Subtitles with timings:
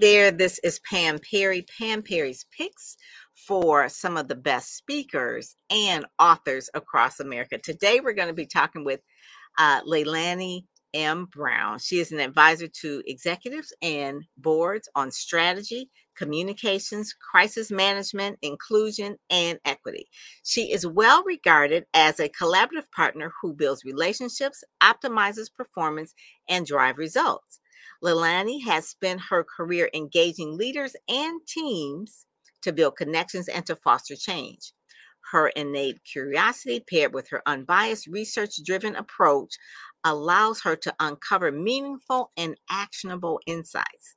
[0.00, 2.96] There, this is Pam Perry, Pam Perry's Picks
[3.34, 7.58] for some of the best speakers and authors across America.
[7.58, 9.00] Today, we're going to be talking with
[9.58, 10.62] uh, Leilani
[10.94, 11.26] M.
[11.30, 11.78] Brown.
[11.80, 19.58] She is an advisor to executives and boards on strategy, communications, crisis management, inclusion, and
[19.66, 20.06] equity.
[20.42, 26.14] She is well regarded as a collaborative partner who builds relationships, optimizes performance,
[26.48, 27.59] and drive results.
[28.02, 32.26] Leilani has spent her career engaging leaders and teams
[32.62, 34.72] to build connections and to foster change.
[35.32, 39.54] Her innate curiosity, paired with her unbiased, research driven approach,
[40.04, 44.16] allows her to uncover meaningful and actionable insights.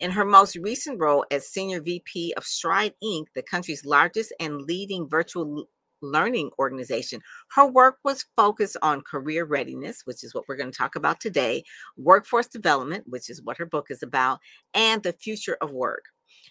[0.00, 4.62] In her most recent role as Senior VP of Stride Inc., the country's largest and
[4.62, 5.66] leading virtual
[6.02, 7.20] learning organization.
[7.54, 11.20] Her work was focused on career readiness, which is what we're going to talk about
[11.20, 11.64] today,
[11.96, 14.40] workforce development, which is what her book is about,
[14.74, 16.04] and the future of work.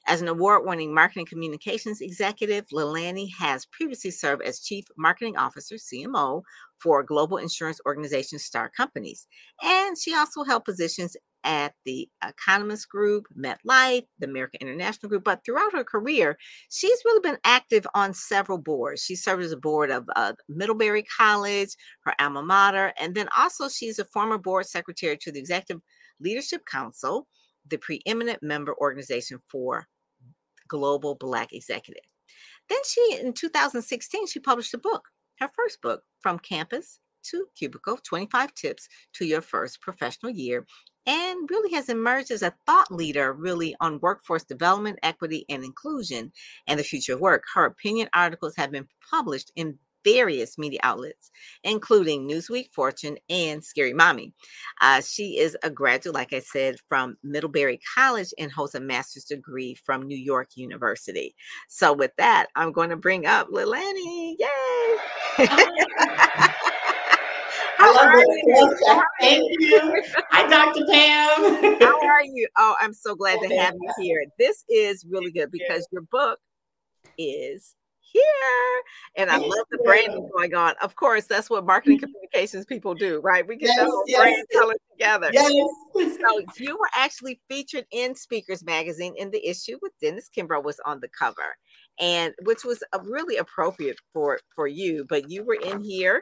[0.06, 5.76] As an award winning marketing communications executive, Leilani has previously served as Chief Marketing Officer,
[5.76, 6.44] CMO,
[6.80, 9.28] for global insurance organization Starr Companies.
[9.62, 15.24] And she also held positions at the Economist Group, MetLife, the American International Group.
[15.24, 16.38] But throughout her career,
[16.70, 19.04] she's really been active on several boards.
[19.04, 21.70] She served as a board of uh, Middlebury College,
[22.02, 25.82] her alma mater, and then also she's a former board secretary to the Executive
[26.20, 27.28] Leadership Council,
[27.70, 29.88] the preeminent member organization for
[30.68, 32.04] global Black executive.
[32.70, 35.06] Then she, in 2016, she published a book,
[35.40, 40.66] her first book, From Campus to Cubicle 25 Tips to Your First Professional Year
[41.08, 46.32] and really has emerged as a thought leader really on workforce development, equity, and inclusion
[46.68, 47.46] and the future of work.
[47.56, 51.32] Her opinion articles have been published in various media outlets,
[51.64, 54.34] including Newsweek, Fortune, and Scary Mommy.
[54.82, 59.26] Uh, she is a graduate, like I said, from Middlebury College and holds a master's
[59.26, 61.36] degree from New York University.
[61.68, 64.36] So, with that, I'm going to bring up Leilani.
[64.40, 65.48] Yay!
[67.80, 69.02] I love it.
[69.20, 70.04] Thank you.
[70.32, 70.86] Hi, Dr.
[70.86, 71.80] Pam.
[71.82, 72.48] How are you?
[72.58, 74.26] Oh, I'm so glad to have you here.
[74.38, 76.40] This is really good because your book
[77.18, 78.24] is here.
[79.16, 80.76] And I love the branding going on.
[80.82, 82.06] Of course, that's what marketing mm-hmm.
[82.06, 83.48] communications people do, right?
[83.48, 84.20] We get yes, the whole yes.
[84.20, 85.30] brand color together.
[85.34, 85.52] Yes.
[85.96, 90.80] So you were actually featured in Speakers Magazine in the issue with Dennis Kimbro was
[90.86, 91.56] on the cover.
[92.00, 96.22] And which was really appropriate for for you, but you were in here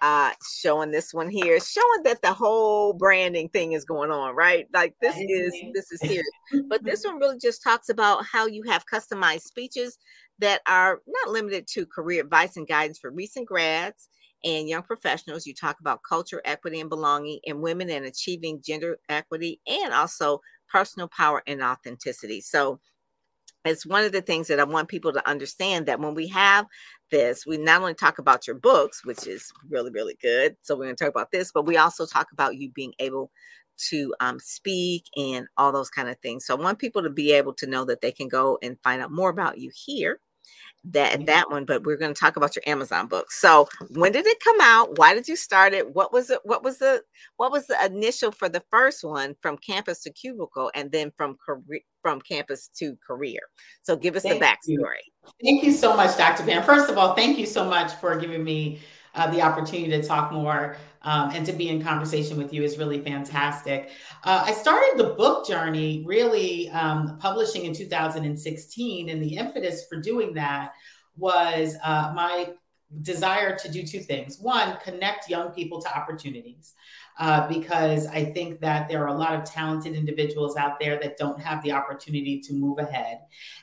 [0.00, 4.66] uh showing this one here showing that the whole branding thing is going on right?
[4.72, 6.26] Like this is this is serious
[6.68, 9.98] but this one really just talks about how you have customized speeches
[10.38, 14.08] that are not limited to career advice and guidance for recent grads
[14.44, 15.46] and young professionals.
[15.46, 20.40] You talk about culture equity and belonging and women and achieving gender equity and also
[20.70, 22.40] personal power and authenticity.
[22.40, 22.80] So
[23.64, 26.66] it's one of the things that I want people to understand that when we have
[27.10, 30.56] this, we not only talk about your books, which is really, really good.
[30.62, 33.30] So we're going to talk about this, but we also talk about you being able
[33.90, 36.46] to um, speak and all those kind of things.
[36.46, 39.02] So I want people to be able to know that they can go and find
[39.02, 40.18] out more about you here
[40.84, 44.26] that that one but we're going to talk about your amazon book so when did
[44.26, 47.00] it come out why did you start it what was it what was the
[47.36, 51.36] what was the initial for the first one from campus to cubicle and then from
[51.36, 53.40] career from campus to career
[53.82, 55.30] so give us thank the backstory you.
[55.42, 58.44] thank you so much dr pam first of all thank you so much for giving
[58.44, 58.80] me
[59.14, 62.78] uh, the opportunity to talk more um, and to be in conversation with you is
[62.78, 63.90] really fantastic.
[64.24, 70.00] Uh, I started the book journey really um, publishing in 2016, and the impetus for
[70.00, 70.72] doing that
[71.16, 72.50] was uh, my
[73.00, 74.38] desire to do two things.
[74.38, 76.74] One, connect young people to opportunities.
[77.18, 81.18] Uh, because I think that there are a lot of talented individuals out there that
[81.18, 83.20] don't have the opportunity to move ahead.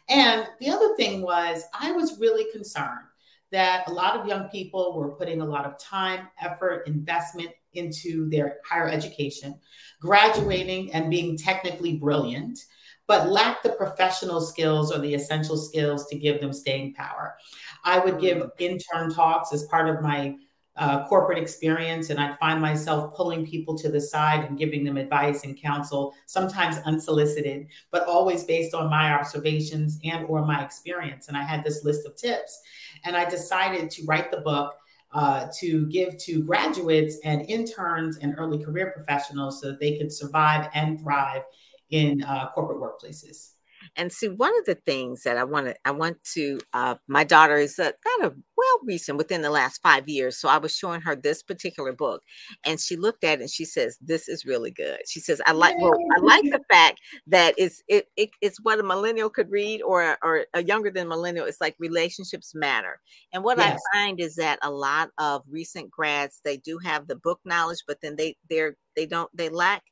[0.07, 3.07] And the other thing was, I was really concerned
[3.51, 8.29] that a lot of young people were putting a lot of time, effort, investment into
[8.29, 9.59] their higher education,
[9.99, 12.59] graduating and being technically brilliant,
[13.07, 17.35] but lack the professional skills or the essential skills to give them staying power.
[17.83, 18.49] I would give mm.
[18.59, 20.35] intern talks as part of my
[20.79, 24.97] uh, corporate experience and I'd find myself pulling people to the side and giving them
[24.97, 31.27] advice and counsel, sometimes unsolicited, but always based on my observations and or my experience.
[31.27, 32.61] And I had this list of tips
[33.03, 34.73] and I decided to write the book
[35.11, 40.13] uh, to give to graduates and interns and early career professionals so that they could
[40.13, 41.41] survive and thrive
[41.89, 43.53] in uh, corporate workplaces.
[43.95, 47.23] And see, one of the things that I want to, I want to, uh, my
[47.23, 50.37] daughter is uh, kind of well recent within the last five years.
[50.37, 52.21] So I was showing her this particular book,
[52.65, 55.51] and she looked at it and she says, "This is really good." She says, "I
[55.53, 59.49] like, well, I like the fact that it's it, it it's what a millennial could
[59.49, 61.45] read or or a younger than millennial.
[61.45, 62.99] It's like relationships matter.
[63.33, 63.79] And what yes.
[63.93, 67.83] I find is that a lot of recent grads they do have the book knowledge,
[67.87, 69.83] but then they they're they don't they lack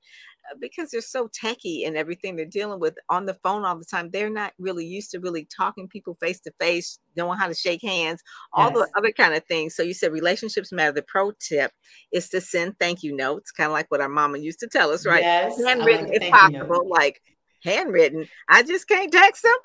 [0.60, 4.10] because they're so techy and everything they're dealing with on the phone all the time
[4.10, 7.82] they're not really used to really talking people face to face knowing how to shake
[7.82, 8.22] hands
[8.54, 8.78] all yes.
[8.78, 9.76] the other kind of things.
[9.76, 10.92] So you said relationships matter.
[10.92, 11.72] The pro tip
[12.12, 14.92] is to send thank you notes kind of like what our mama used to tell
[14.92, 15.22] us right?
[15.22, 17.22] Yes, handwritten like if possible like
[17.64, 18.28] handwritten.
[18.48, 19.56] I just can't text them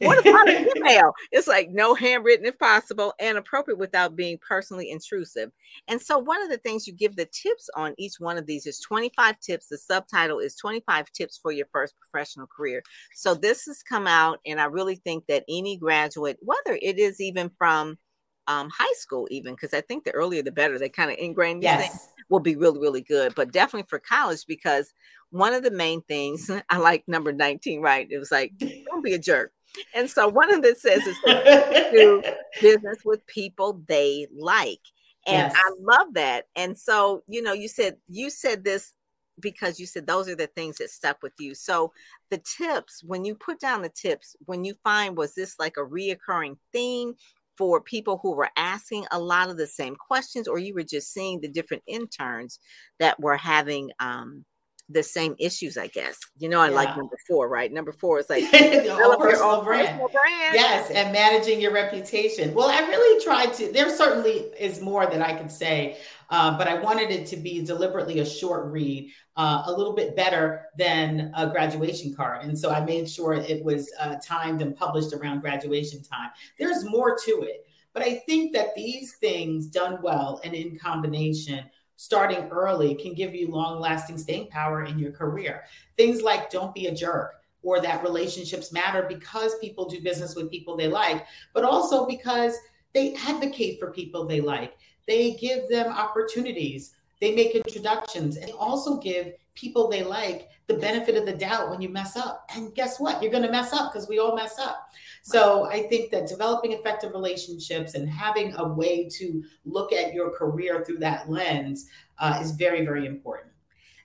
[0.00, 1.12] what about an email?
[1.32, 5.50] It's like no handwritten if possible and appropriate without being personally intrusive.
[5.88, 8.66] And so, one of the things you give the tips on each one of these
[8.66, 9.68] is 25 tips.
[9.68, 12.82] The subtitle is 25 tips for your first professional career.
[13.14, 17.20] So, this has come out, and I really think that any graduate, whether it is
[17.20, 17.98] even from
[18.46, 21.62] um, high school, even because I think the earlier the better, they kind of ingrained
[21.62, 22.08] yes.
[22.30, 23.34] will be really, really good.
[23.34, 24.94] But definitely for college, because
[25.30, 28.06] one of the main things I like number 19, right?
[28.10, 29.52] It was like, don't be a jerk
[29.94, 31.16] and so one of the says is
[31.92, 32.22] do
[32.60, 34.80] business with people they like.
[35.26, 35.54] And yes.
[35.56, 36.46] I love that.
[36.56, 38.94] And so, you know, you said you said this
[39.40, 41.54] because you said those are the things that stuck with you.
[41.54, 41.92] So
[42.30, 45.84] the tips, when you put down the tips, when you find was this like a
[45.84, 47.14] reoccurring thing
[47.56, 51.12] for people who were asking a lot of the same questions, or you were just
[51.12, 52.58] seeing the different interns
[53.00, 54.44] that were having um
[54.88, 56.18] the same issues, I guess.
[56.38, 56.74] You know, I yeah.
[56.74, 57.70] like number four, right?
[57.70, 59.98] Number four is like develop your own brand.
[59.98, 60.54] brand.
[60.54, 62.54] Yes, and managing your reputation.
[62.54, 63.70] Well, I really tried to.
[63.70, 65.98] There certainly is more that I could say,
[66.30, 70.16] uh, but I wanted it to be deliberately a short read, uh, a little bit
[70.16, 74.74] better than a graduation card, and so I made sure it was uh, timed and
[74.74, 76.30] published around graduation time.
[76.58, 81.64] There's more to it, but I think that these things done well and in combination
[81.98, 85.64] starting early can give you long lasting staying power in your career.
[85.96, 90.48] Things like don't be a jerk or that relationships matter because people do business with
[90.48, 92.56] people they like, but also because
[92.94, 94.76] they advocate for people they like.
[95.08, 101.16] They give them opportunities, they make introductions, and also give people they like the benefit
[101.16, 102.48] of the doubt when you mess up.
[102.54, 103.22] And guess what?
[103.22, 104.88] You're going to mess up because we all mess up.
[105.22, 110.30] So I think that developing effective relationships and having a way to look at your
[110.30, 111.86] career through that lens
[112.18, 113.52] uh, is very, very important.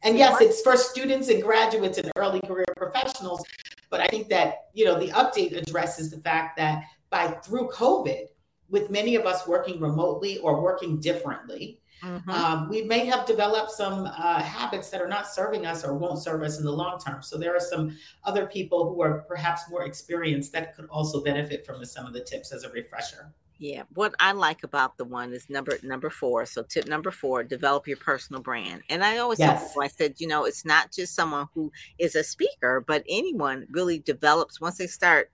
[0.01, 3.43] And yes, it's for students and graduates and early career professionals.
[3.89, 8.25] But I think that, you know, the update addresses the fact that by through COVID,
[8.69, 12.29] with many of us working remotely or working differently, Mm-hmm.
[12.29, 16.19] Um, we may have developed some uh, habits that are not serving us or won't
[16.19, 17.23] serve us in the long term.
[17.23, 21.65] So there are some other people who are perhaps more experienced that could also benefit
[21.65, 23.33] from some of the tips as a refresher.
[23.59, 26.45] Yeah, what I like about the one is number number four.
[26.45, 28.81] So tip number four: develop your personal brand.
[28.89, 29.69] And I always yes.
[29.69, 33.67] people, I said, you know, it's not just someone who is a speaker, but anyone
[33.71, 35.31] really develops once they start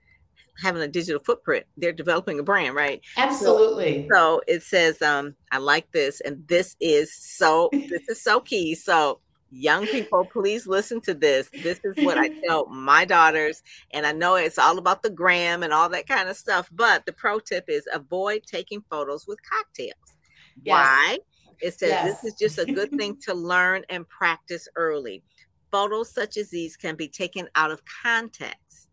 [0.62, 3.01] having a digital footprint they're developing a brand right?
[3.18, 4.08] Absolutely.
[4.12, 8.39] So, so, it says um i like this and this is so this is so
[8.39, 8.75] key.
[8.75, 9.20] So
[9.51, 11.50] young people please listen to this.
[11.63, 15.63] This is what i tell my daughters and i know it's all about the gram
[15.63, 19.39] and all that kind of stuff but the pro tip is avoid taking photos with
[19.50, 19.94] cocktails.
[20.63, 20.74] Yes.
[20.74, 21.18] why?
[21.62, 22.22] It says yes.
[22.22, 25.24] this is just a good thing to learn and practice early.
[25.72, 28.88] Photos such as these can be taken out of context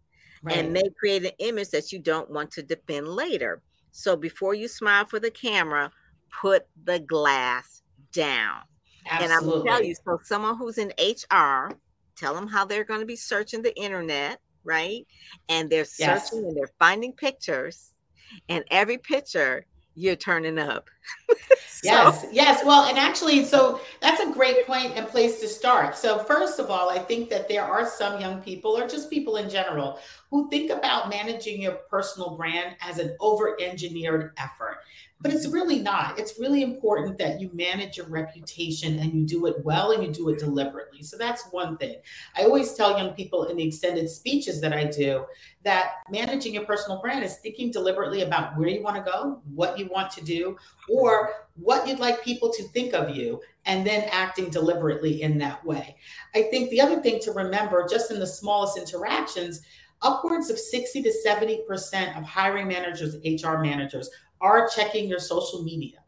[0.47, 0.59] right.
[0.59, 3.61] and may create an image that you don't want to defend later.
[3.91, 5.91] So before you smile for the camera,
[6.41, 8.61] put the glass down.
[9.09, 9.55] Absolutely.
[9.55, 11.71] And I'm tell you, so someone who's in HR,
[12.17, 15.07] tell them how they're going to be searching the internet, right?
[15.49, 16.33] And they're searching yes.
[16.33, 17.93] and they're finding pictures,
[18.49, 20.89] and every picture you're turning up.
[21.29, 21.81] so.
[21.83, 22.65] Yes, yes.
[22.65, 25.97] Well, and actually, so that's a great point and place to start.
[25.97, 29.37] So, first of all, I think that there are some young people, or just people
[29.37, 29.99] in general,
[30.31, 34.76] who think about managing your personal brand as an over engineered effort.
[35.19, 36.19] But it's really not.
[36.19, 40.13] It's really important that you manage your reputation and you do it well and you
[40.13, 41.03] do it deliberately.
[41.03, 41.97] So that's one thing.
[42.37, 45.25] I always tell young people in the extended speeches that I do
[45.63, 49.79] that managing your personal brand is thinking deliberately about where you want to go, what
[49.79, 50.57] you want to do,
[50.89, 55.65] or what you'd like people to think of you, and then acting deliberately in that
[55.65, 55.97] way.
[56.35, 59.63] I think the other thing to remember, just in the smallest interactions,
[60.03, 65.99] upwards of 60 to 70% of hiring managers, HR managers are checking your social media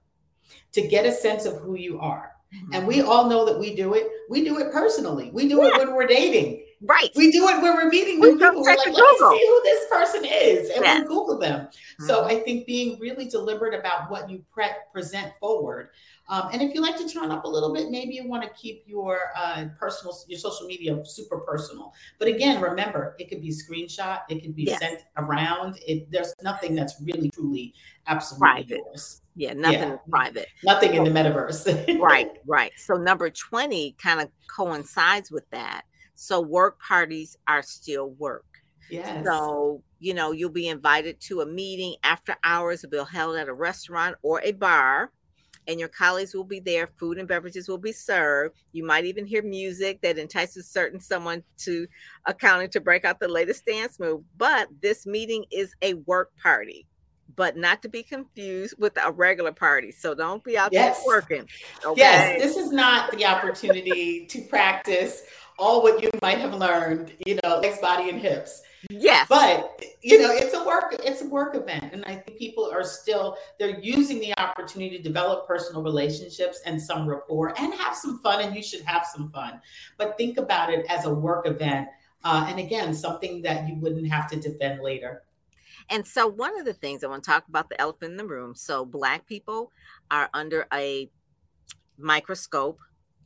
[0.72, 2.32] to get a sense of who you are.
[2.54, 2.74] Mm-hmm.
[2.74, 4.08] And we all know that we do it.
[4.30, 5.30] We do it personally.
[5.32, 5.68] We do yeah.
[5.68, 6.64] it when we're dating.
[6.80, 7.10] Right.
[7.16, 8.62] We do it when we're meeting new people.
[8.62, 9.30] We're like, let Google.
[9.30, 10.70] me see who this person is.
[10.70, 11.66] And we Google them.
[11.66, 12.06] Mm-hmm.
[12.06, 15.90] So I think being really deliberate about what you pre- present forward.
[16.30, 18.50] Um, and if you like to turn up a little bit, maybe you want to
[18.50, 21.94] keep your uh, personal, your social media super personal.
[22.18, 24.78] But again, remember, it could be screenshot, it could be yes.
[24.78, 25.78] sent around.
[25.86, 27.72] It, there's nothing that's really, truly,
[28.06, 28.82] absolutely private.
[28.86, 29.22] yours.
[29.36, 29.96] Yeah, nothing yeah.
[30.10, 30.48] private.
[30.64, 31.98] Nothing in the metaverse.
[32.00, 32.72] right, right.
[32.76, 35.82] So number 20 kind of coincides with that.
[36.14, 38.44] So work parties are still work.
[38.90, 39.24] Yes.
[39.24, 43.48] So, you know, you'll be invited to a meeting after hours, it'll be held at
[43.48, 45.12] a restaurant or a bar,
[45.68, 46.86] and your colleagues will be there.
[46.86, 48.56] Food and beverages will be served.
[48.72, 51.86] You might even hear music that entices certain someone to
[52.24, 54.22] accounting to break out the latest dance move.
[54.36, 56.86] But this meeting is a work party
[57.36, 59.92] but not to be confused with a regular party.
[59.92, 60.96] So don't be out yes.
[60.96, 61.48] there working.
[61.84, 62.00] Okay?
[62.00, 65.22] Yes, this is not the opportunity to practice
[65.56, 68.62] all what you might have learned, you know, legs, body, and hips.
[68.90, 69.26] Yes.
[69.28, 71.92] But you know, it's a work, it's a work event.
[71.92, 76.80] And I think people are still they're using the opportunity to develop personal relationships and
[76.80, 78.44] some rapport and have some fun.
[78.44, 79.60] And you should have some fun.
[79.96, 81.88] But think about it as a work event.
[82.24, 85.22] Uh, and again, something that you wouldn't have to defend later.
[85.90, 88.26] And so, one of the things I want to talk about the elephant in the
[88.26, 88.54] room.
[88.54, 89.72] So, Black people
[90.10, 91.08] are under a
[91.96, 92.78] microscope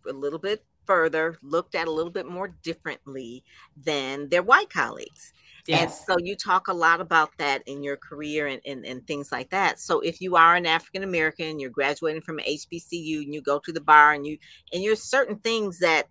[0.09, 3.45] a little bit further, looked at a little bit more differently
[3.77, 5.33] than their white colleagues.
[5.67, 5.81] Yes.
[5.81, 9.31] And so you talk a lot about that in your career and, and, and things
[9.31, 9.79] like that.
[9.79, 13.73] So if you are an African American, you're graduating from HBCU and you go to
[13.73, 14.39] the bar and you
[14.73, 16.09] and you're certain things that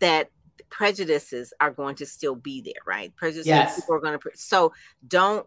[0.00, 0.30] that
[0.68, 3.14] prejudices are going to still be there, right?
[3.16, 3.80] Prejudices yes.
[3.80, 4.72] people are going to so
[5.08, 5.46] don't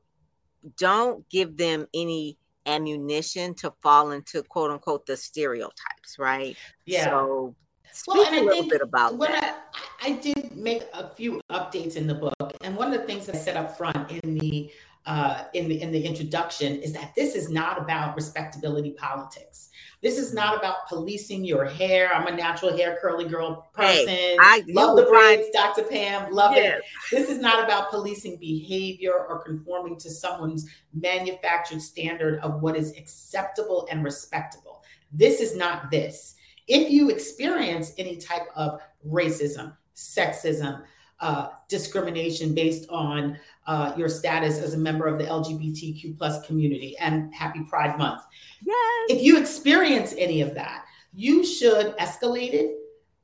[0.75, 6.57] don't give them any ammunition to fall into quote unquote the stereotypes, right?
[6.85, 7.05] Yeah.
[7.05, 7.55] So
[7.91, 9.65] Speak well, and a little bit about when that.
[10.01, 13.29] I, I did make a few updates in the book, and one of the things
[13.29, 14.71] I said up front in the
[15.05, 19.69] uh, in the in the introduction is that this is not about respectability politics.
[20.01, 22.13] This is not about policing your hair.
[22.13, 24.07] I'm a natural hair curly girl person.
[24.07, 25.83] Hey, I love the braids, Dr.
[25.83, 26.31] Pam.
[26.31, 26.79] Love yes.
[26.79, 26.83] it.
[27.15, 32.95] This is not about policing behavior or conforming to someone's manufactured standard of what is
[32.97, 34.83] acceptable and respectable.
[35.11, 36.35] This is not this
[36.69, 40.83] if you experience any type of racism, sexism,
[41.19, 46.95] uh, discrimination based on uh, your status as a member of the LGBTQ plus community,
[46.99, 48.21] and Happy Pride Month.
[48.61, 49.09] Yes.
[49.09, 52.77] If you experience any of that, you should escalate it,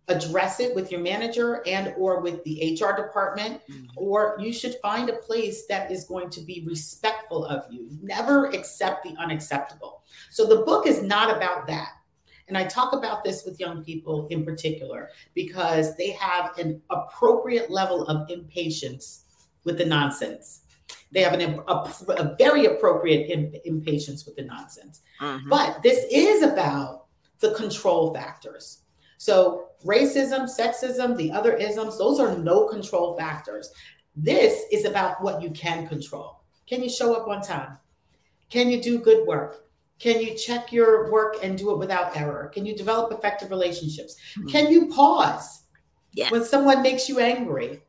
[0.08, 3.86] address it with your manager and or with the HR department, mm-hmm.
[3.96, 7.88] or you should find a place that is going to be respectful of you.
[8.02, 10.04] Never accept the unacceptable.
[10.32, 11.90] So the book is not about that.
[12.48, 17.72] And I talk about this with young people in particular because they have an appropriate
[17.72, 19.26] level of impatience
[19.64, 20.62] with the nonsense.
[21.12, 25.02] They have an, a, a very appropriate impatience with the nonsense.
[25.22, 25.50] Mm-hmm.
[25.50, 27.06] But this is about
[27.40, 28.82] the control factors.
[29.18, 33.72] So, racism, sexism, the other isms, those are no control factors.
[34.16, 36.44] This is about what you can control.
[36.68, 37.78] Can you show up on time?
[38.50, 39.65] Can you do good work?
[40.00, 42.52] Can you check your work and do it without error?
[42.54, 44.18] Can you develop effective relationships?
[44.38, 44.50] Mm-hmm.
[44.50, 45.64] Can you pause
[46.14, 46.32] yes.
[46.32, 47.82] when someone makes you angry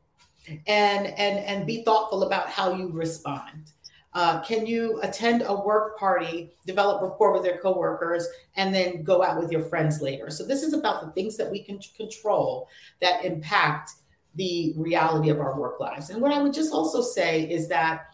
[0.67, 3.71] and and and be thoughtful about how you respond?
[4.13, 9.21] Uh, can you attend a work party, develop rapport with your coworkers, and then go
[9.21, 10.31] out with your friends later?
[10.31, 12.67] So this is about the things that we can control
[12.99, 13.91] that impact
[14.33, 16.09] the reality of our work lives.
[16.09, 18.07] And what I would just also say is that,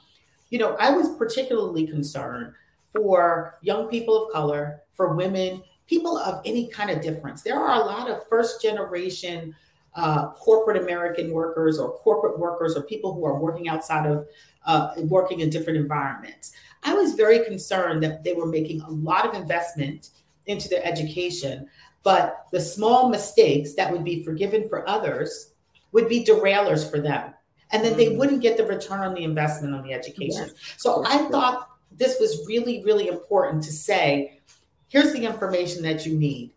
[0.49, 2.53] you know, I was particularly concerned
[2.93, 7.41] for young people of color, for women, people of any kind of difference.
[7.41, 9.55] There are a lot of first generation
[9.95, 14.27] uh, corporate American workers or corporate workers or people who are working outside of
[14.65, 16.53] uh, working in different environments.
[16.83, 20.09] I was very concerned that they were making a lot of investment
[20.47, 21.67] into their education,
[22.01, 25.53] but the small mistakes that would be forgiven for others
[25.91, 27.33] would be derailers for them.
[27.71, 28.17] And then they mm.
[28.17, 30.47] wouldn't get the return on the investment on the education.
[30.47, 30.53] Yes.
[30.77, 34.39] So I thought this was really, really important to say,
[34.87, 36.51] here's the information that you need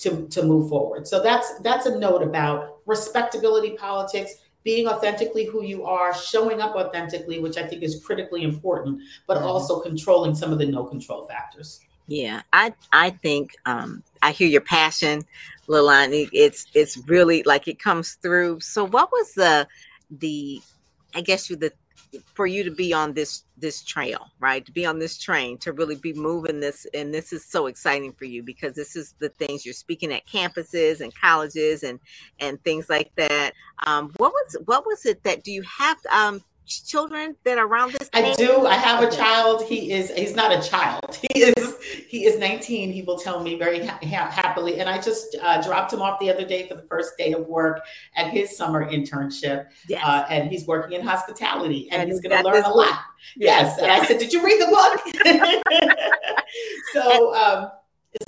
[0.00, 1.06] to, to move forward.
[1.06, 6.74] So that's that's a note about respectability politics, being authentically who you are, showing up
[6.74, 9.46] authentically, which I think is critically important, but mm-hmm.
[9.46, 11.80] also controlling some of the no control factors.
[12.06, 15.22] Yeah, I I think um, I hear your passion,
[15.68, 16.28] Leilani.
[16.32, 18.60] It's it's really like it comes through.
[18.60, 19.66] So, what was the
[20.10, 20.60] the
[21.14, 21.72] I guess you the
[22.34, 24.64] for you to be on this this trail right?
[24.66, 28.12] To be on this train to really be moving this and this is so exciting
[28.12, 31.98] for you because this is the things you're speaking at campuses and colleges and
[32.40, 33.52] and things like that.
[33.86, 37.92] Um, what was what was it that do you have um, children that are around
[37.92, 38.08] this?
[38.12, 38.66] I do.
[38.66, 39.62] I have a child.
[39.64, 40.10] He is.
[40.10, 41.18] He's not a child.
[41.34, 41.76] He is.
[42.08, 42.92] He is 19.
[42.92, 44.78] He will tell me very ha- happily.
[44.78, 47.46] And I just uh, dropped him off the other day for the first day of
[47.46, 47.80] work
[48.14, 49.66] at his summer internship.
[49.88, 50.02] Yes.
[50.04, 53.00] Uh, and he's working in hospitality, and, and he's going to learn a lot.
[53.36, 53.76] Yes.
[53.76, 53.78] yes.
[53.78, 55.98] And I said, "Did you read the book?"
[56.92, 57.34] so.
[57.34, 57.70] Um,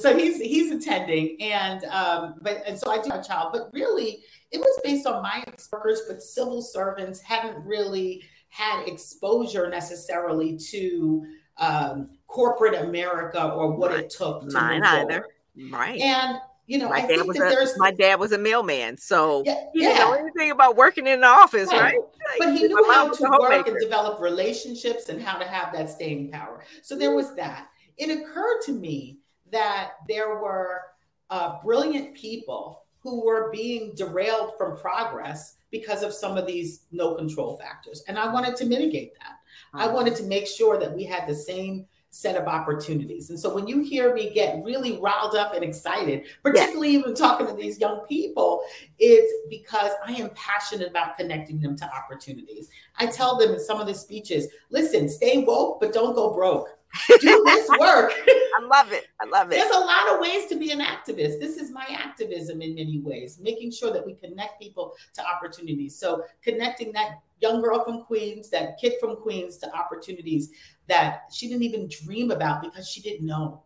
[0.00, 3.71] so he's he's attending and um but and so i do have a child but
[3.73, 10.57] really it was based on my workers, but civil servants hadn't really had exposure necessarily
[10.57, 11.25] to
[11.59, 15.26] um, corporate America or what it took to Mine either.
[15.55, 15.73] Forward.
[15.73, 16.00] Right.
[16.00, 19.66] And you know, my I dad was a, my dad was a mailman, so yeah,
[19.73, 21.81] he didn't know anything about working in the office, right?
[21.81, 22.00] right?
[22.40, 26.33] But he knew how to work and develop relationships and how to have that staying
[26.33, 26.64] power.
[26.83, 27.69] So there was that.
[27.99, 29.21] It occurred to me
[29.52, 30.82] that there were
[31.30, 37.14] uh, brilliant people who were being derailed from progress because of some of these no
[37.14, 38.02] control factors.
[38.08, 39.36] And I wanted to mitigate that.
[39.72, 43.28] I wanted to make sure that we had the same set of opportunities.
[43.28, 47.46] And so when you hear me get really riled up and excited, particularly even talking
[47.46, 48.62] to these young people,
[48.98, 52.70] it's because I am passionate about connecting them to opportunities.
[52.96, 56.75] I tell them in some of the speeches, listen, stay woke, but don't go broke
[57.20, 58.12] do this work.
[58.58, 59.06] I love it.
[59.20, 59.56] I love it.
[59.56, 61.40] There's a lot of ways to be an activist.
[61.40, 65.98] This is my activism in many ways, making sure that we connect people to opportunities.
[65.98, 70.50] So connecting that young girl from Queens, that kid from Queens to opportunities
[70.86, 73.62] that she didn't even dream about because she didn't know.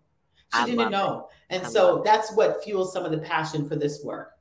[0.54, 1.28] She I didn't know.
[1.50, 1.56] It.
[1.56, 4.32] And I so that's what fuels some of the passion for this work.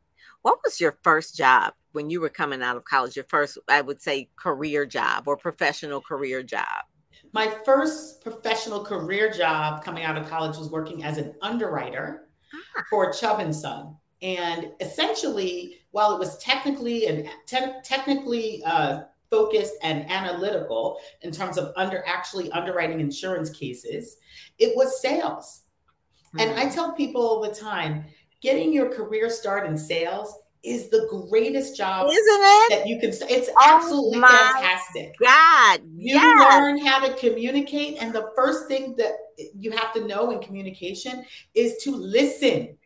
[0.42, 3.16] What was your first job when you were coming out of college?
[3.16, 6.86] Your first, I would say, career job or professional career job?
[7.32, 12.84] My first professional career job coming out of college was working as an underwriter ah.
[12.90, 13.96] for Chubb and Son.
[14.22, 21.58] And essentially, while it was technically and te- technically uh, focused and analytical in terms
[21.58, 24.18] of under actually underwriting insurance cases,
[24.58, 25.64] it was sales.
[26.36, 26.40] Mm-hmm.
[26.40, 26.74] And I hmm.
[26.74, 28.06] tell people all the time,
[28.42, 32.70] getting your career start in sales is the greatest job isn't it?
[32.70, 35.16] that you can it's oh absolutely fantastic.
[35.20, 36.60] God you yes.
[36.60, 39.14] learn how to communicate and the first thing that
[39.58, 41.24] you have to know in communication
[41.56, 42.78] is to listen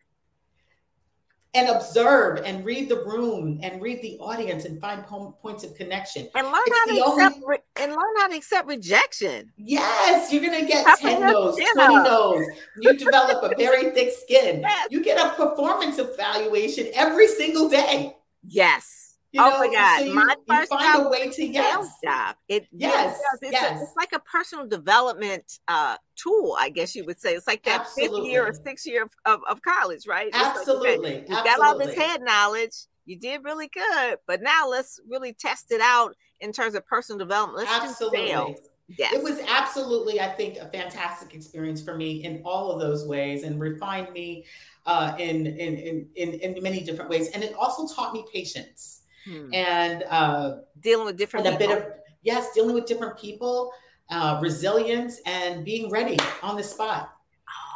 [1.55, 5.75] and observe and read the room and read the audience and find po- points of
[5.75, 7.47] connection and learn it's how to accept only...
[7.47, 9.51] re- and learn how to accept rejection.
[9.57, 12.45] Yes, you're gonna get how 10 no's, 20 no's.
[12.79, 14.61] You develop a very thick skin.
[14.73, 14.87] Yes.
[14.89, 18.15] You get a performance evaluation every single day.
[18.47, 19.02] Yes.
[19.33, 19.99] You oh know, my God!
[19.99, 21.89] So you, My first find job, a way to yes.
[22.03, 22.35] job.
[22.47, 23.79] It yes, it's, yes.
[23.79, 27.33] A, it's like a personal development uh, tool, I guess you would say.
[27.33, 28.19] It's like that Absolutely.
[28.21, 30.29] fifth year or sixth year of, of, of college, right?
[30.33, 31.15] Absolutely.
[31.15, 32.75] Like, you got all this head knowledge.
[33.05, 37.17] You did really good, but now let's really test it out in terms of personal
[37.17, 37.67] development.
[37.67, 38.55] Let's absolutely.
[38.99, 39.13] Yes.
[39.13, 43.43] It was absolutely, I think, a fantastic experience for me in all of those ways
[43.43, 44.45] and refined me
[44.85, 47.29] uh, in, in, in, in, in many different ways.
[47.29, 49.53] And it also taught me patience hmm.
[49.53, 51.85] and uh, dealing with different and a bit of
[52.23, 53.71] yes, dealing with different people,
[54.09, 57.09] uh, resilience, and being ready on the spot.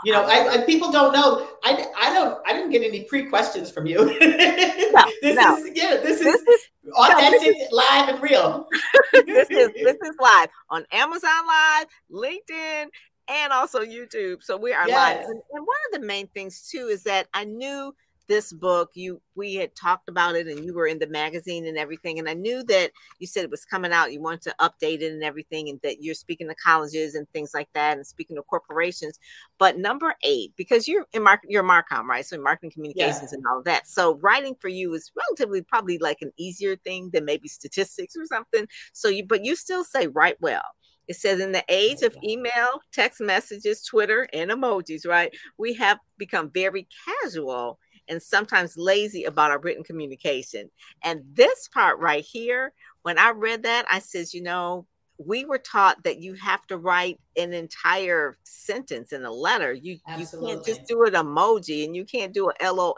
[0.05, 1.47] You know, I, I, people don't know.
[1.63, 2.39] I, I don't.
[2.45, 4.17] I didn't get any pre questions from you.
[4.89, 5.57] No, this no.
[5.57, 5.97] is yeah.
[5.97, 8.67] This, this is, is authentic, no, this is, live, and real.
[9.13, 12.85] this is this is live on Amazon Live, LinkedIn,
[13.27, 14.41] and also YouTube.
[14.41, 14.95] So we are yes.
[14.95, 15.25] live.
[15.25, 17.93] And, and one of the main things too is that I knew
[18.27, 21.77] this book you we had talked about it and you were in the magazine and
[21.77, 25.01] everything and i knew that you said it was coming out you wanted to update
[25.01, 28.35] it and everything and that you're speaking to colleges and things like that and speaking
[28.35, 29.19] to corporations.
[29.57, 32.25] But number eight because you're in market you're marcom right?
[32.25, 33.37] So marketing communications yeah.
[33.37, 33.87] and all of that.
[33.87, 38.25] So writing for you is relatively probably like an easier thing than maybe statistics or
[38.25, 38.67] something.
[38.93, 40.63] So you but you still say write well.
[41.07, 45.33] It says, in the age of email, text messages, Twitter, and emojis, right?
[45.57, 46.85] We have become very
[47.23, 50.69] casual and sometimes lazy about our written communication.
[51.03, 54.85] And this part right here, when I read that, I says, you know,
[55.17, 59.73] we were taught that you have to write an entire sentence in a letter.
[59.73, 60.49] You Absolutely.
[60.49, 62.95] you can't just do an emoji and you can't do a LOL.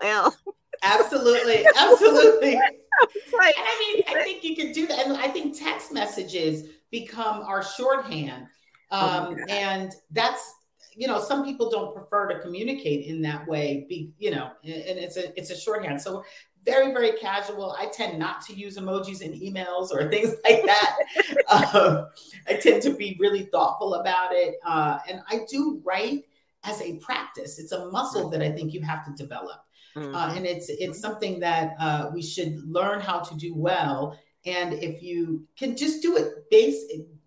[0.84, 1.66] Absolutely.
[1.78, 2.56] Absolutely.
[2.56, 5.06] like, I mean, I think you can do that.
[5.06, 8.48] And I think text messages become our shorthand.
[8.92, 10.56] Oh um, oh and that's
[10.96, 14.98] you know some people don't prefer to communicate in that way be you know and
[15.00, 16.24] it's a it's a shorthand so
[16.66, 17.76] very, very casual.
[17.78, 20.98] I tend not to use emojis in emails or things like that.
[21.48, 22.06] uh,
[22.48, 24.56] I tend to be really thoughtful about it.
[24.66, 26.26] Uh, and I do write
[26.64, 27.60] as a practice.
[27.60, 29.62] It's a muscle that I think you have to develop.
[29.96, 30.14] Mm-hmm.
[30.14, 34.18] Uh, and it's it's something that uh, we should learn how to do well.
[34.46, 36.84] And if you can just do it base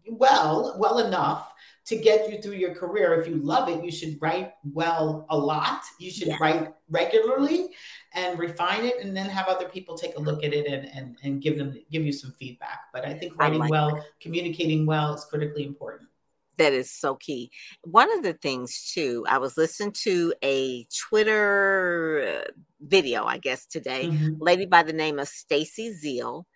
[0.07, 1.53] well, well enough
[1.84, 3.20] to get you through your career.
[3.20, 5.82] If you love it, you should write well a lot.
[5.98, 6.36] You should yeah.
[6.40, 7.70] write regularly
[8.14, 11.16] and refine it and then have other people take a look at it and, and,
[11.22, 12.80] and give them give you some feedback.
[12.92, 14.04] But I think writing I like well, that.
[14.20, 16.08] communicating well is critically important.
[16.58, 17.50] That is so key.
[17.82, 23.66] One of the things too, I was listening to a Twitter uh, video, I guess
[23.66, 24.34] today, mm-hmm.
[24.38, 26.46] lady by the name of Stacy Zeal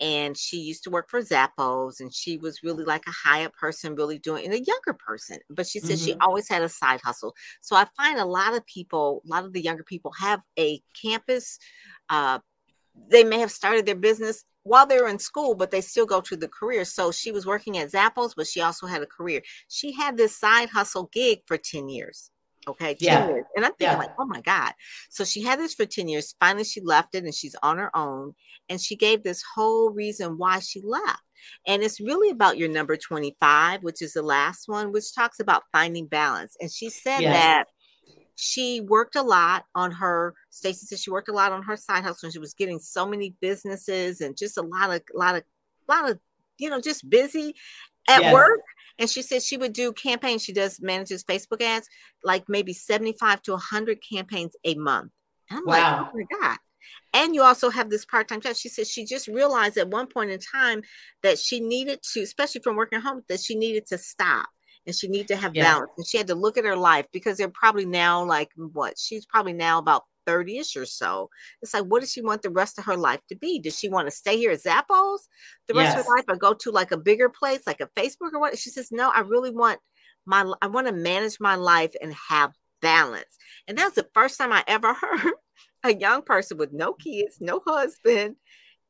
[0.00, 3.54] and she used to work for Zappos and she was really like a high up
[3.54, 5.38] person, really doing and a younger person.
[5.48, 6.04] But she said mm-hmm.
[6.04, 7.34] she always had a side hustle.
[7.62, 10.80] So I find a lot of people, a lot of the younger people have a
[11.00, 11.58] campus.
[12.08, 12.40] Uh,
[13.08, 16.36] they may have started their business while they're in school, but they still go to
[16.36, 16.84] the career.
[16.84, 19.42] So she was working at Zappos, but she also had a career.
[19.68, 22.30] She had this side hustle gig for 10 years.
[22.68, 22.96] Okay.
[23.00, 23.28] yeah.
[23.28, 23.44] Years.
[23.54, 23.98] And I'm thinking, yeah.
[23.98, 24.72] like, oh my God.
[25.08, 26.34] So she had this for 10 years.
[26.40, 28.34] Finally, she left it and she's on her own.
[28.68, 31.22] And she gave this whole reason why she left.
[31.66, 35.62] And it's really about your number 25, which is the last one, which talks about
[35.70, 36.56] finding balance.
[36.60, 37.32] And she said yeah.
[37.32, 37.64] that
[38.36, 42.04] she worked a lot on her stacy said she worked a lot on her side
[42.04, 45.34] hustle and she was getting so many businesses and just a lot of a lot
[45.34, 45.42] of
[45.88, 46.18] a lot of
[46.58, 47.54] you know just busy
[48.08, 48.32] at yes.
[48.32, 48.60] work
[48.98, 50.42] and she said she would do campaigns.
[50.42, 51.88] She does manages Facebook ads,
[52.24, 55.12] like maybe 75 to 100 campaigns a month.
[55.50, 55.74] And I'm wow.
[55.74, 56.58] like, oh my God.
[57.12, 58.56] And you also have this part-time job.
[58.56, 60.82] She said she just realized at one point in time
[61.22, 64.48] that she needed to, especially from working home, that she needed to stop
[64.86, 65.64] and she needed to have yeah.
[65.64, 65.90] balance.
[65.96, 68.98] And she had to look at her life because they're probably now like what?
[68.98, 71.30] She's probably now about 30ish or so.
[71.62, 73.58] It's like, what does she want the rest of her life to be?
[73.58, 75.18] Does she want to stay here at Zappos
[75.68, 76.00] the rest yes.
[76.00, 78.58] of her life or go to like a bigger place like a Facebook or what?
[78.58, 79.80] She says, no, I really want
[80.24, 83.36] my, I want to manage my life and have balance.
[83.68, 85.34] And that's the first time I ever heard
[85.84, 88.36] a young person with no kids, no husband,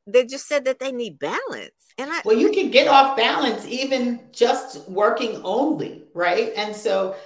[0.06, 1.72] they just said that they need balance.
[1.98, 6.52] And I, well, you can get off balance even just working only, right?
[6.56, 7.16] And so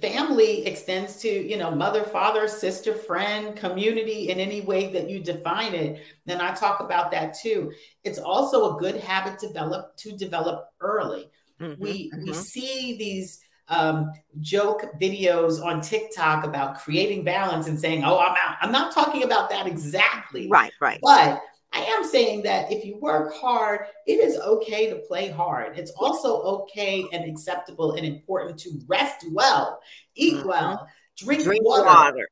[0.00, 5.18] family extends to you know mother father sister friend community in any way that you
[5.18, 7.72] define it then i talk about that too.
[8.04, 11.30] It's also a good habit develop to develop early.
[11.60, 12.24] Mm-hmm, we mm-hmm.
[12.24, 18.36] we see these um, joke videos on tiktok about creating balance and saying oh i'm
[18.36, 18.56] out.
[18.60, 20.48] I'm not talking about that exactly.
[20.48, 20.98] Right right.
[21.02, 21.42] But
[21.74, 25.78] I am saying that if you work hard, it is okay to play hard.
[25.78, 29.80] It's also okay and acceptable and important to rest well,
[30.14, 30.48] eat mm-hmm.
[30.48, 32.28] well, drink, drink water, water,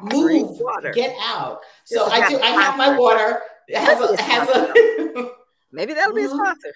[0.00, 0.92] move, drink water.
[0.92, 1.60] get out.
[1.84, 2.38] So I do.
[2.38, 3.40] I have my water.
[3.68, 5.30] It has a, has a
[5.72, 6.72] Maybe that'll be a sponsor.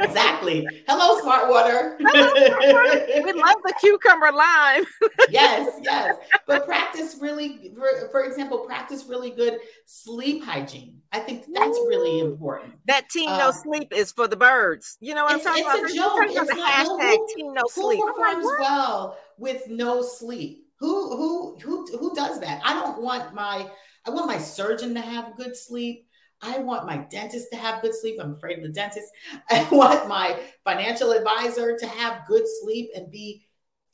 [0.00, 0.66] exactly.
[0.88, 1.96] Hello, Smart Water.
[1.98, 4.84] We love the cucumber lime.
[5.30, 6.16] yes, yes.
[6.46, 11.00] But practice really, for, for, example, practice really good sleep hygiene.
[11.10, 12.74] I think that's really important.
[12.86, 14.98] That team no um, sleep is for the birds.
[15.00, 15.80] You know what I'm talking about?
[15.80, 16.18] It's a joke.
[16.22, 17.98] It's the hashtag who, team no sleep.
[17.98, 20.66] Who performs like, well with no sleep?
[20.78, 22.62] Who who who who does that?
[22.64, 23.68] I don't want my
[24.06, 26.06] I want my surgeon to have good sleep.
[26.42, 28.18] I want my dentist to have good sleep.
[28.20, 29.08] I'm afraid of the dentist.
[29.50, 33.46] I want my financial advisor to have good sleep and be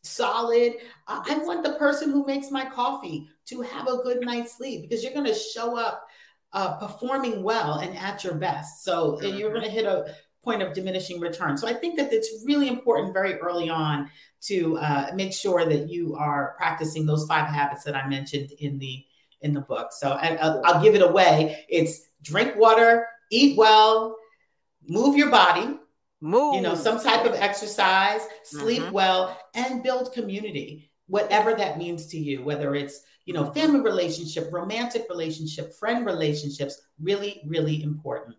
[0.02, 0.74] solid.
[1.06, 5.04] I want the person who makes my coffee to have a good night's sleep because
[5.04, 6.06] you're going to show up
[6.52, 8.84] uh, performing well and at your best.
[8.84, 11.58] So you're going to hit a point of diminishing return.
[11.58, 14.10] So I think that it's really important very early on
[14.42, 18.78] to uh, make sure that you are practicing those five habits that I mentioned in
[18.78, 19.04] the
[19.40, 19.92] in the book.
[19.92, 21.64] So I'll, I'll give it away.
[21.68, 24.16] It's drink water, eat well,
[24.88, 25.78] move your body,
[26.20, 28.92] move, you know, some type of exercise, sleep mm-hmm.
[28.92, 34.48] well, and build community, whatever that means to you, whether it's, you know, family relationship,
[34.52, 38.36] romantic relationship, friend relationships, really, really important.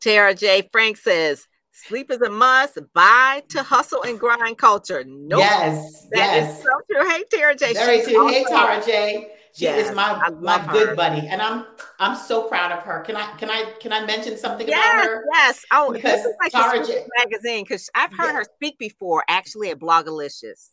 [0.00, 2.78] Tara Jaye Frank says, Sleep is a must.
[2.92, 5.02] Bye to hustle and grind culture.
[5.04, 5.40] Nope.
[5.40, 6.06] Yes.
[6.12, 6.58] That yes.
[6.58, 7.10] is so true.
[7.10, 7.72] Hey, Tara J.
[7.72, 8.28] Very true.
[8.28, 9.33] Hey, Tara J.
[9.54, 11.64] She yes, is my my good buddy, and I'm
[12.00, 13.02] I'm so proud of her.
[13.02, 15.24] Can I can I can I mention something yes, about her?
[15.32, 15.64] Yes.
[15.70, 19.70] Oh, because this is like Tara J- magazine because I've heard her speak before, actually
[19.70, 20.70] at Blogalicious.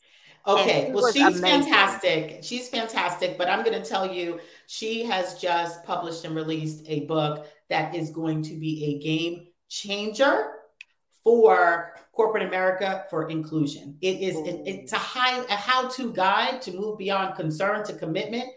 [0.48, 1.70] Okay, well, she's amazing.
[1.70, 2.38] fantastic.
[2.42, 7.06] She's fantastic, but I'm going to tell you, she has just published and released a
[7.06, 10.54] book that is going to be a game changer
[11.22, 13.96] for corporate America for inclusion.
[14.00, 18.48] It is it, it's a high a how-to guide to move beyond concern to commitment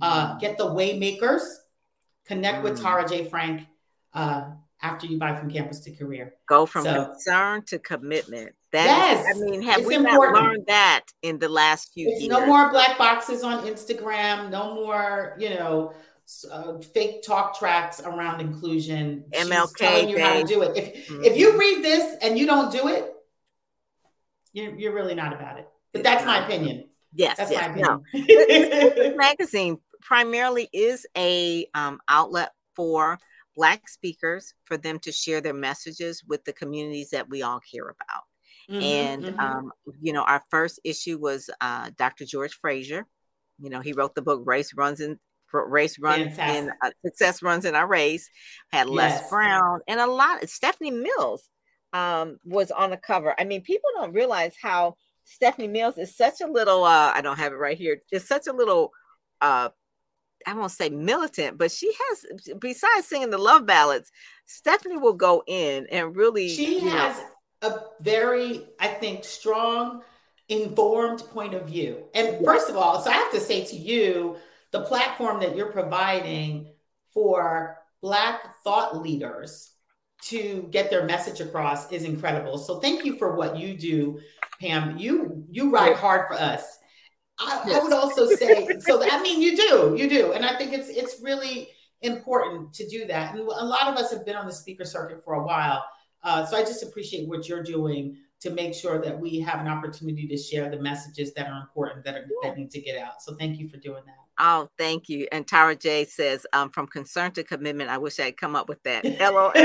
[0.00, 1.42] uh, get the Waymakers
[2.30, 2.62] Connect mm.
[2.62, 3.66] with Tara Jaye Frank
[4.14, 4.50] uh,
[4.80, 6.34] after you buy from campus to career.
[6.48, 8.54] Go from so, concern to commitment.
[8.70, 10.34] That yes, is, I mean, have we important.
[10.34, 12.30] not learned that in the last few it's years?
[12.30, 14.48] No more black boxes on Instagram.
[14.48, 15.92] No more, you know,
[16.52, 19.24] uh, fake talk tracks around inclusion.
[19.32, 20.76] MLK She's telling you how to do it.
[20.76, 21.24] If mm-hmm.
[21.24, 23.12] if you read this and you don't do it,
[24.52, 25.68] you're you're really not about it.
[25.92, 26.89] But that's my opinion.
[27.12, 27.76] Yes, that's yes.
[27.76, 28.02] No.
[28.12, 33.18] this magazine primarily is a um, outlet for
[33.56, 37.88] Black speakers for them to share their messages with the communities that we all care
[37.88, 38.22] about.
[38.70, 39.40] Mm-hmm, and, mm-hmm.
[39.40, 42.24] Um, you know, our first issue was uh, Dr.
[42.24, 43.06] George Fraser.
[43.58, 45.18] You know, he wrote the book Race Runs in
[45.52, 48.30] Race Runs in uh, Success Runs in Our Race.
[48.72, 49.30] Had Les yes.
[49.30, 50.42] Brown and a lot.
[50.42, 51.48] Of Stephanie Mills
[51.92, 53.34] um, was on the cover.
[53.38, 54.94] I mean, people don't realize how
[55.30, 56.84] Stephanie Mills is such a little.
[56.84, 58.02] Uh, I don't have it right here.
[58.12, 58.92] Just such a little
[59.40, 59.70] uh,
[60.46, 62.26] I won't say militant, but she has,
[62.58, 64.10] besides singing the love ballads,
[64.46, 66.48] Stephanie will go in and really.
[66.48, 67.18] She has
[67.62, 70.02] know, a very, I think, strong,
[70.48, 72.04] informed point of view.
[72.14, 74.36] And first of all, so I have to say to you,
[74.72, 76.72] the platform that you're providing
[77.12, 79.72] for Black thought leaders
[80.22, 82.58] to get their message across is incredible.
[82.58, 84.20] So thank you for what you do,
[84.60, 84.98] Pam.
[84.98, 86.78] You you ride hard for us
[87.40, 87.80] I, yes.
[87.80, 89.02] I would also say so.
[89.02, 91.68] I mean, you do, you do, and I think it's it's really
[92.02, 93.34] important to do that.
[93.34, 95.84] And a lot of us have been on the speaker circuit for a while,
[96.22, 99.68] uh, so I just appreciate what you're doing to make sure that we have an
[99.68, 103.22] opportunity to share the messages that are important that are that need to get out.
[103.22, 104.16] So thank you for doing that.
[104.38, 105.26] Oh, thank you.
[105.32, 107.90] And Tara J says, um, from concern to commitment.
[107.90, 109.04] I wish I had come up with that.
[109.20, 109.52] LOL.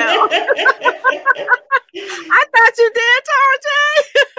[1.97, 3.69] I thought you did, Tara J.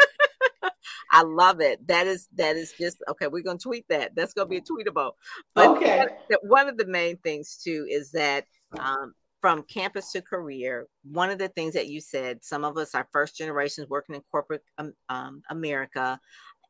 [1.13, 1.87] I love it.
[1.89, 3.27] That is that is just okay.
[3.27, 4.15] We're gonna tweet that.
[4.15, 5.13] That's gonna be a tweetable.
[5.55, 6.07] But okay.
[6.43, 8.45] One of the main things too is that
[8.79, 12.95] um, from campus to career, one of the things that you said, some of us
[12.95, 16.19] are first generations working in corporate um, um, America,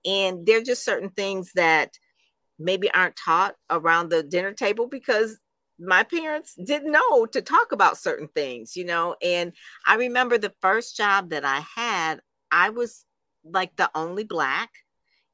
[0.05, 1.93] and there are just certain things that
[2.59, 5.39] maybe aren't taught around the dinner table because
[5.79, 9.15] my parents didn't know to talk about certain things, you know.
[9.23, 9.53] And
[9.87, 12.21] I remember the first job that I had,
[12.51, 13.05] I was
[13.53, 14.71] like the only black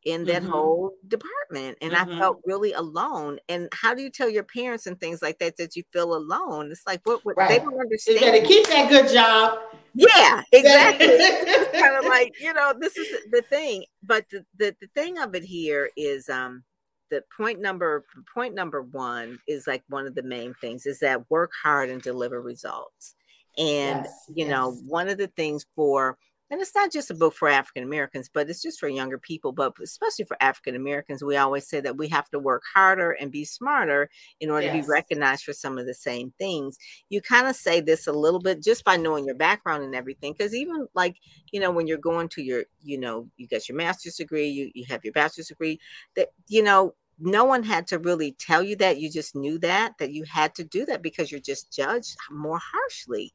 [0.04, 0.50] in that mm-hmm.
[0.50, 2.10] whole department and mm-hmm.
[2.10, 5.56] i felt really alone and how do you tell your parents and things like that
[5.56, 7.48] that you feel alone it's like what, what right.
[7.48, 9.58] they don't understand you better keep that good job
[9.94, 11.06] yeah exactly
[11.80, 15.34] kind of like you know this is the thing but the, the the thing of
[15.34, 16.64] it here is um
[17.10, 21.30] the point number point number one is like one of the main things is that
[21.30, 23.14] work hard and deliver results
[23.58, 24.50] and yes, you yes.
[24.50, 26.16] know one of the things for
[26.52, 29.52] and it's not just a book for African Americans, but it's just for younger people.
[29.52, 33.32] But especially for African Americans, we always say that we have to work harder and
[33.32, 34.76] be smarter in order yes.
[34.76, 36.76] to be recognized for some of the same things.
[37.08, 40.34] You kind of say this a little bit just by knowing your background and everything.
[40.34, 41.16] Because even like,
[41.52, 44.70] you know, when you're going to your, you know, you get your master's degree, you,
[44.74, 45.80] you have your bachelor's degree,
[46.16, 49.96] that, you know, no one had to really tell you that you just knew that
[49.98, 53.32] that you had to do that because you're just judged more harshly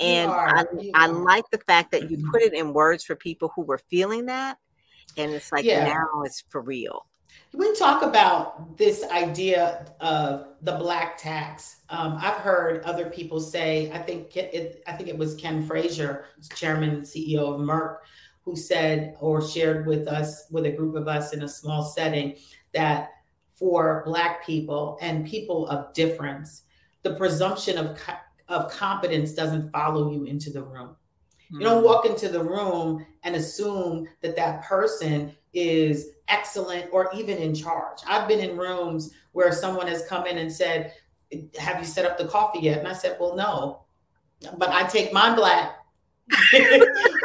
[0.00, 0.64] and I,
[0.94, 4.26] I like the fact that you put it in words for people who were feeling
[4.26, 4.58] that
[5.16, 5.84] and it's like yeah.
[5.84, 7.06] now it's for real
[7.52, 11.80] we talk about this idea of the black tax.
[11.88, 13.90] Um, I've heard other people say.
[13.90, 17.98] I think it, I think it was Ken Frazier, chairman and CEO of Merck,
[18.44, 22.36] who said or shared with us, with a group of us in a small setting,
[22.74, 23.12] that
[23.58, 26.62] for Black people and people of difference,
[27.02, 27.98] the presumption of,
[28.48, 30.90] of competence doesn't follow you into the room.
[31.50, 31.60] Mm-hmm.
[31.60, 31.86] You don't hmm.
[31.86, 37.98] walk into the room and assume that that person is excellent or even in charge.
[38.06, 40.92] I've been in rooms where someone has come in and said,
[41.58, 42.78] Have you set up the coffee yet?
[42.78, 43.84] And I said, Well, no,
[44.58, 45.78] but I take my black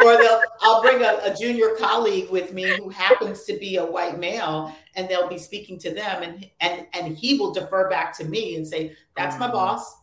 [0.06, 3.86] or they'll I'll bring a, a, junior colleague with me who happens to be a
[3.86, 8.16] white male, and they'll be speaking to them, and and and he will defer back
[8.18, 9.54] to me and say, "That's my mm.
[9.54, 9.98] boss."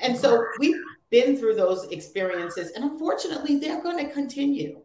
[0.00, 4.82] And so we've been through those experiences, and unfortunately, they're going to continue.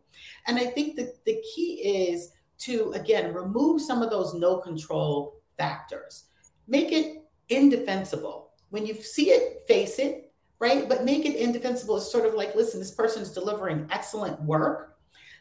[0.48, 5.42] And I think that the key is to again remove some of those no control
[5.58, 6.26] factors,
[6.68, 8.52] make it indefensible.
[8.70, 10.29] When you see it, face it,
[10.60, 10.88] right?
[10.90, 11.98] But make it indefensible.
[11.98, 14.98] It's sort of like, listen, this person's delivering excellent work.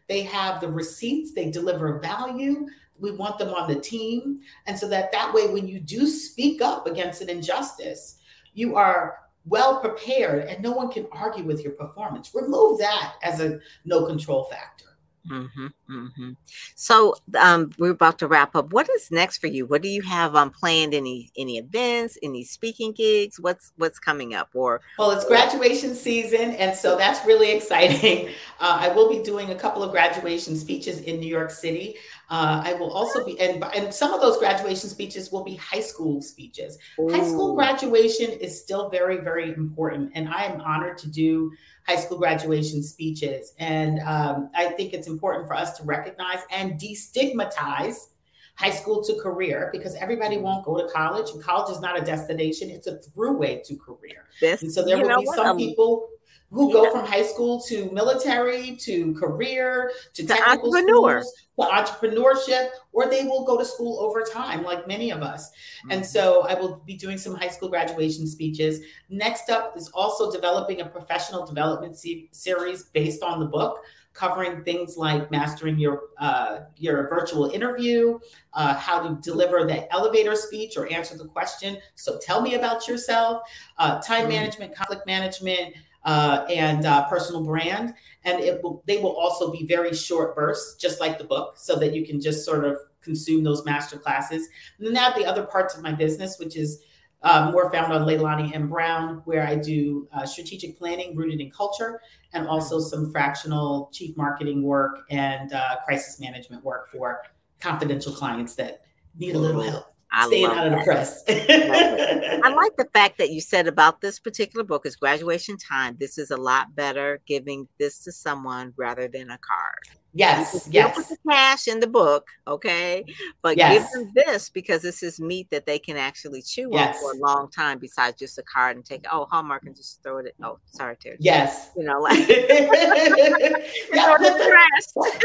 [0.08, 2.66] They have the receipts, they deliver value.
[2.98, 4.40] We want them on the team.
[4.66, 8.18] And so that that way, when you do speak up against an injustice,
[8.54, 12.34] you are well prepared and no one can argue with your performance.
[12.34, 14.98] Remove that as a no control factor.
[15.30, 16.32] Mm-hmm, mm-hmm.
[16.74, 18.72] So um, we're about to wrap up.
[18.72, 19.66] What is next for you?
[19.66, 20.94] What do you have um, planned?
[20.94, 22.18] Any any events?
[22.22, 23.40] Any speaking gigs?
[23.40, 24.50] What's what's coming up?
[24.54, 28.30] Or well, it's graduation season, and so that's really exciting.
[28.60, 31.94] Uh, I will be doing a couple of graduation speeches in New York City.
[32.28, 35.80] Uh, I will also be, and and some of those graduation speeches will be high
[35.80, 36.76] school speeches.
[36.98, 37.08] Ooh.
[37.08, 41.52] High school graduation is still very very important, and I am honored to do
[41.88, 43.54] high school graduation speeches.
[43.58, 48.08] And um, I think it's important for us to recognize and destigmatize
[48.56, 52.04] high school to career because everybody won't go to college and college is not a
[52.04, 54.24] destination it's a throughway to career.
[54.40, 56.08] This, and so there will be some um, people
[56.50, 62.68] who go from high school to military to career to, to technical schools to entrepreneurship
[62.92, 65.92] or they will go to school over time like many of us mm-hmm.
[65.92, 70.30] and so i will be doing some high school graduation speeches next up is also
[70.32, 73.80] developing a professional development se- series based on the book
[74.18, 78.18] covering things like mastering your uh, your virtual interview,
[78.54, 81.78] uh, how to deliver the elevator speech or answer the question.
[81.94, 83.42] So tell me about yourself.
[83.78, 84.30] Uh, time mm-hmm.
[84.30, 87.94] management, conflict management, uh, and uh, personal brand.
[88.24, 91.76] And it will, they will also be very short bursts, just like the book, so
[91.76, 94.48] that you can just sort of consume those master classes.
[94.78, 96.82] And then I have the other parts of my business, which is
[97.22, 98.68] uh, more found on Leilani M.
[98.68, 102.00] Brown, where I do uh, strategic planning rooted in culture
[102.32, 107.22] and also some fractional chief marketing work and uh, crisis management work for
[107.60, 108.82] confidential clients that
[109.18, 109.86] need a little help.
[110.10, 111.22] I staying out of the press.
[111.28, 115.96] I like the fact that you said about this particular book is graduation time.
[116.00, 119.98] This is a lot better giving this to someone rather than a card.
[120.18, 120.96] Yes, yes.
[120.96, 123.04] Put the cash in the book, okay,
[123.40, 123.72] but yes.
[123.72, 126.96] give them this because this is meat that they can actually chew yes.
[126.96, 127.78] on for a long time.
[127.78, 130.34] Besides just a card and take oh Hallmark and just throw it.
[130.42, 131.18] Oh, sorry, Terry.
[131.20, 132.34] Yes, you know, like the,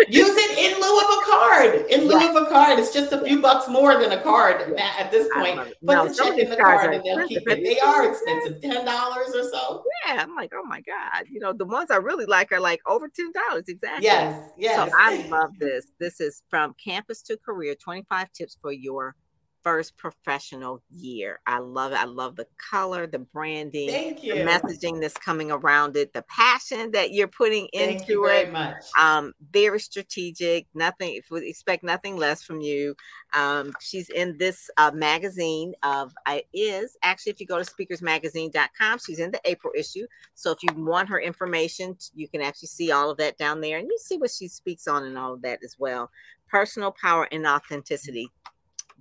[0.10, 1.73] use it in lieu of a card.
[1.89, 5.10] In lieu of a card, it's just a few bucks more than a card at
[5.10, 5.58] this point.
[5.58, 7.63] Put no, the check in the card and they'll keep it.
[7.63, 9.84] They are expensive, ten dollars or so.
[10.06, 12.82] Yeah, I'm like, oh my god, you know, the ones I really like are like
[12.86, 14.06] over ten dollars exactly.
[14.06, 14.75] Yes, yes.
[14.75, 15.88] So I love this.
[16.00, 19.15] This is from Campus to Career 25 Tips for Your
[19.63, 21.39] First Professional Year.
[21.47, 21.99] I love it.
[21.99, 24.36] I love the color, the branding, Thank you.
[24.36, 27.88] the messaging that's coming around it, the passion that you're putting in.
[27.88, 28.52] Thank into you it.
[28.52, 28.84] Much.
[28.99, 30.67] Um, very strategic.
[30.73, 32.95] Nothing, if we expect nothing less from you.
[33.34, 38.99] Um, she's in this uh, magazine of I is actually if you go to speakersmagazine.com,
[38.99, 40.06] she's in the April issue.
[40.36, 43.78] So if you want her information, you can actually see all of that down there
[43.78, 46.12] and you see what she speaks on and all of that as well.
[46.49, 48.30] Personal power and authenticity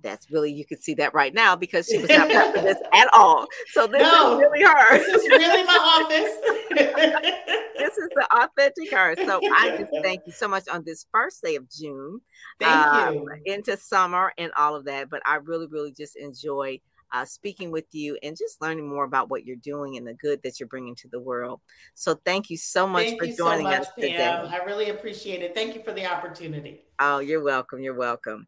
[0.03, 2.77] that's really you can see that right now because she was not part of this
[2.93, 3.47] at all.
[3.71, 4.97] So this no, is really her.
[4.97, 6.33] This is really my office.
[7.77, 9.15] this is the authentic her.
[9.15, 12.19] So I just thank you so much on this first day of June.
[12.59, 13.29] Thank um, you.
[13.45, 15.09] Into summer and all of that.
[15.09, 16.79] But I really, really just enjoy
[17.13, 20.41] uh, speaking with you and just learning more about what you're doing and the good
[20.43, 21.61] that you're bringing to the world.
[21.93, 24.09] So thank you so much thank for joining so much, us Pam.
[24.09, 24.27] today.
[24.27, 25.53] I really appreciate it.
[25.53, 26.85] Thank you for the opportunity.
[26.99, 27.81] Oh, you're welcome.
[27.81, 28.47] You're welcome.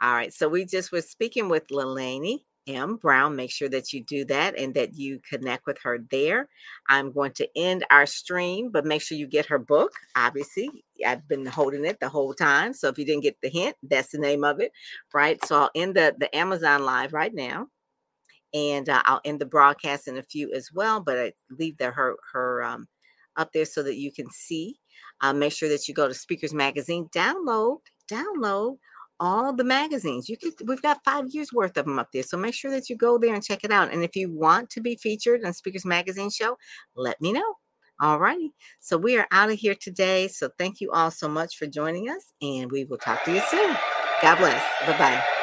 [0.00, 0.32] All right.
[0.32, 2.96] So we just were speaking with Leilani M.
[2.96, 3.34] Brown.
[3.34, 6.48] Make sure that you do that and that you connect with her there.
[6.88, 9.90] I'm going to end our stream, but make sure you get her book.
[10.14, 12.74] Obviously, I've been holding it the whole time.
[12.74, 14.70] So if you didn't get the hint, that's the name of it.
[15.12, 15.44] Right.
[15.44, 17.66] So I'll end the, the Amazon live right now.
[18.54, 21.90] And uh, I'll end the broadcast in a few as well, but I leave the,
[21.90, 22.88] her her um,
[23.36, 24.76] up there so that you can see.
[25.20, 27.80] Uh, make sure that you go to Speakers Magazine, download,
[28.10, 28.78] download
[29.20, 30.28] all the magazines.
[30.28, 32.22] You could we've got five years worth of them up there.
[32.22, 33.92] So make sure that you go there and check it out.
[33.92, 36.56] And if you want to be featured on Speakers Magazine show,
[36.96, 37.54] let me know.
[38.00, 38.52] All righty.
[38.78, 40.28] So we are out of here today.
[40.28, 43.40] So thank you all so much for joining us, and we will talk to you
[43.50, 43.76] soon.
[44.22, 44.64] God bless.
[44.86, 45.37] Bye bye.